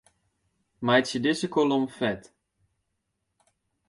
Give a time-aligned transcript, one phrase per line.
[0.85, 2.21] Meitsje dizze kolom fet.